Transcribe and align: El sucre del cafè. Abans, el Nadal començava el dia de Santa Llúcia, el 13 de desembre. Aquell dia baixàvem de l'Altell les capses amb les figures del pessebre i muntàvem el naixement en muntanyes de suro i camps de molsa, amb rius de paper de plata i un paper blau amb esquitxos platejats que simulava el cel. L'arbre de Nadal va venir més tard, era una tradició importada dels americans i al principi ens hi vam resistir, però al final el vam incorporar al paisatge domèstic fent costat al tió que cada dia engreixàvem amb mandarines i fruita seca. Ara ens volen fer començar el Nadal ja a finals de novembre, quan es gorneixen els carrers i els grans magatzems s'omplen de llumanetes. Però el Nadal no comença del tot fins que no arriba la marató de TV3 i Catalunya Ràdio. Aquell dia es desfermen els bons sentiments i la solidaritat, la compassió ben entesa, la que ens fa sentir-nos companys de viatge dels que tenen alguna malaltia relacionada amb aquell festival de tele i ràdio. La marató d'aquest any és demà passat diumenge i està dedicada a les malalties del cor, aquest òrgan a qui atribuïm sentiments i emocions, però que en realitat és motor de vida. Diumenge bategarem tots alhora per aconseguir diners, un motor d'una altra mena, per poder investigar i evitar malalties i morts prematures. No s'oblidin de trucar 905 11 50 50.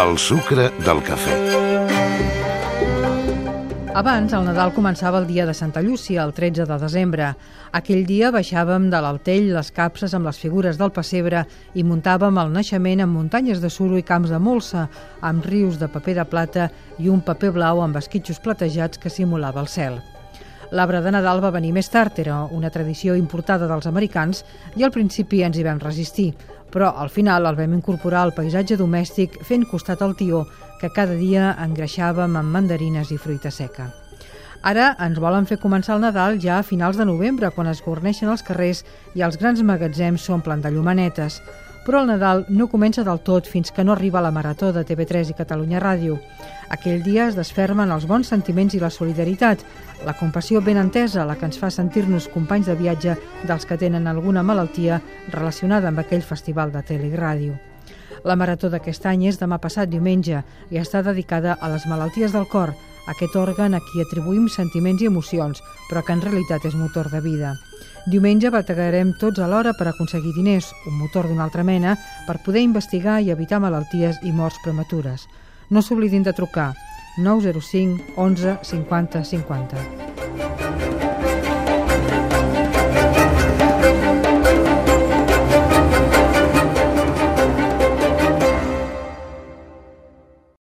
El 0.00 0.16
sucre 0.16 0.70
del 0.80 1.00
cafè. 1.04 1.34
Abans, 4.00 4.32
el 4.32 4.46
Nadal 4.46 4.70
començava 4.72 5.18
el 5.20 5.26
dia 5.28 5.44
de 5.44 5.52
Santa 5.52 5.82
Llúcia, 5.84 6.22
el 6.24 6.32
13 6.32 6.64
de 6.64 6.78
desembre. 6.80 7.26
Aquell 7.76 8.06
dia 8.08 8.30
baixàvem 8.32 8.86
de 8.88 9.00
l'Altell 9.04 9.50
les 9.52 9.68
capses 9.76 10.14
amb 10.16 10.30
les 10.30 10.38
figures 10.40 10.78
del 10.80 10.92
pessebre 10.96 11.42
i 11.74 11.84
muntàvem 11.84 12.38
el 12.40 12.54
naixement 12.54 13.04
en 13.04 13.12
muntanyes 13.12 13.60
de 13.60 13.68
suro 13.68 13.98
i 14.00 14.06
camps 14.06 14.32
de 14.32 14.38
molsa, 14.40 14.86
amb 15.20 15.44
rius 15.44 15.76
de 15.82 15.90
paper 15.92 16.16
de 16.22 16.24
plata 16.24 16.70
i 16.96 17.12
un 17.12 17.20
paper 17.20 17.52
blau 17.58 17.84
amb 17.84 18.00
esquitxos 18.00 18.40
platejats 18.40 18.96
que 18.96 19.12
simulava 19.12 19.60
el 19.60 19.68
cel. 19.68 20.00
L'arbre 20.70 21.00
de 21.02 21.10
Nadal 21.10 21.40
va 21.42 21.50
venir 21.50 21.72
més 21.74 21.88
tard, 21.90 22.18
era 22.22 22.44
una 22.54 22.70
tradició 22.70 23.16
importada 23.18 23.66
dels 23.66 23.88
americans 23.90 24.44
i 24.78 24.84
al 24.86 24.92
principi 24.94 25.42
ens 25.42 25.58
hi 25.58 25.64
vam 25.66 25.80
resistir, 25.82 26.28
però 26.70 26.92
al 26.94 27.10
final 27.10 27.48
el 27.50 27.58
vam 27.58 27.74
incorporar 27.74 28.22
al 28.22 28.34
paisatge 28.36 28.78
domèstic 28.78 29.40
fent 29.46 29.66
costat 29.66 30.02
al 30.06 30.14
tió 30.14 30.44
que 30.80 30.92
cada 30.94 31.16
dia 31.18 31.56
engreixàvem 31.64 32.38
amb 32.38 32.54
mandarines 32.54 33.10
i 33.10 33.18
fruita 33.18 33.50
seca. 33.50 33.90
Ara 34.62 34.92
ens 35.00 35.18
volen 35.18 35.48
fer 35.48 35.58
començar 35.58 35.96
el 35.96 36.04
Nadal 36.04 36.38
ja 36.38 36.58
a 36.60 36.66
finals 36.66 36.98
de 37.00 37.06
novembre, 37.08 37.50
quan 37.50 37.66
es 37.66 37.80
gorneixen 37.82 38.30
els 38.30 38.44
carrers 38.46 38.84
i 39.16 39.24
els 39.26 39.40
grans 39.40 39.62
magatzems 39.64 40.22
s'omplen 40.22 40.62
de 40.62 40.70
llumanetes. 40.70 41.40
Però 41.84 42.02
el 42.02 42.10
Nadal 42.10 42.44
no 42.52 42.68
comença 42.68 43.02
del 43.06 43.22
tot 43.24 43.46
fins 43.48 43.72
que 43.72 43.84
no 43.84 43.94
arriba 43.94 44.20
la 44.20 44.30
marató 44.30 44.68
de 44.72 44.82
TV3 44.84 45.30
i 45.32 45.36
Catalunya 45.38 45.80
Ràdio. 45.80 46.18
Aquell 46.68 47.00
dia 47.02 47.24
es 47.30 47.38
desfermen 47.38 47.90
els 47.90 48.04
bons 48.06 48.28
sentiments 48.28 48.76
i 48.76 48.82
la 48.82 48.92
solidaritat, 48.92 49.64
la 50.04 50.14
compassió 50.18 50.60
ben 50.60 50.76
entesa, 50.76 51.24
la 51.24 51.38
que 51.40 51.48
ens 51.48 51.58
fa 51.58 51.70
sentir-nos 51.72 52.28
companys 52.28 52.68
de 52.68 52.76
viatge 52.76 53.16
dels 53.48 53.64
que 53.64 53.80
tenen 53.80 54.06
alguna 54.06 54.44
malaltia 54.44 55.00
relacionada 55.32 55.88
amb 55.88 56.04
aquell 56.04 56.22
festival 56.22 56.70
de 56.70 56.84
tele 56.84 57.08
i 57.08 57.16
ràdio. 57.16 57.56
La 58.24 58.36
marató 58.36 58.68
d'aquest 58.68 59.06
any 59.08 59.24
és 59.30 59.40
demà 59.40 59.56
passat 59.58 59.88
diumenge 59.88 60.44
i 60.70 60.78
està 60.78 61.00
dedicada 61.02 61.56
a 61.56 61.72
les 61.72 61.88
malalties 61.88 62.36
del 62.36 62.46
cor, 62.52 62.74
aquest 63.08 63.36
òrgan 63.36 63.74
a 63.74 63.80
qui 63.80 64.02
atribuïm 64.02 64.48
sentiments 64.48 65.02
i 65.02 65.08
emocions, 65.08 65.62
però 65.88 66.02
que 66.04 66.12
en 66.12 66.22
realitat 66.24 66.66
és 66.68 66.76
motor 66.76 67.10
de 67.10 67.20
vida. 67.24 67.54
Diumenge 68.06 68.50
bategarem 68.50 69.14
tots 69.20 69.40
alhora 69.40 69.74
per 69.76 69.88
aconseguir 69.88 70.32
diners, 70.36 70.72
un 70.86 70.98
motor 70.98 71.28
d'una 71.28 71.44
altra 71.44 71.64
mena, 71.64 71.96
per 72.26 72.40
poder 72.44 72.64
investigar 72.64 73.20
i 73.20 73.30
evitar 73.30 73.60
malalties 73.60 74.20
i 74.22 74.32
morts 74.32 74.60
prematures. 74.64 75.28
No 75.70 75.82
s'oblidin 75.82 76.24
de 76.26 76.32
trucar 76.32 76.72
905 77.18 78.16
11 78.16 78.58
50 78.62 79.24
50. 79.24 80.09